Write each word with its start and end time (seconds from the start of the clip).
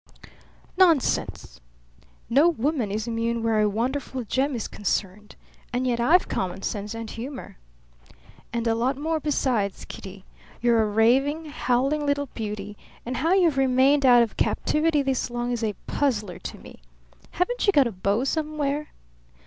"Nonsense! 0.77 1.61
No 2.27 2.49
woman 2.49 2.89
is 2.91 3.07
immune 3.07 3.43
where 3.43 3.59
a 3.59 3.69
wonderful 3.69 4.23
gem 4.23 4.55
is 4.55 4.67
concerned. 4.67 5.35
And 5.71 5.85
yet 5.85 5.99
I've 5.99 6.27
common 6.27 6.63
sense 6.63 6.95
and 6.95 7.07
humour." 7.07 7.59
"And 8.51 8.65
a 8.65 8.73
lot 8.73 8.97
more 8.97 9.19
besides, 9.19 9.85
Kitty. 9.85 10.25
You're 10.59 10.81
a 10.81 10.87
raving, 10.87 11.45
howling 11.45 12.03
little 12.03 12.29
beauty; 12.33 12.75
and 13.05 13.17
how 13.17 13.33
you've 13.35 13.59
remained 13.59 14.03
out 14.03 14.23
of 14.23 14.37
captivity 14.37 15.03
this 15.03 15.29
long 15.29 15.51
is 15.51 15.63
a 15.63 15.75
puzzler 15.85 16.39
to 16.39 16.57
me. 16.57 16.81
Haven't 17.33 17.67
you 17.67 17.71
got 17.71 17.85
a 17.85 17.91
beau 17.91 18.23
somewhere?" 18.23 18.87